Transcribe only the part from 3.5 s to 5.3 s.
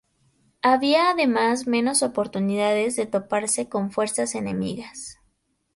con fuerzas enemigas.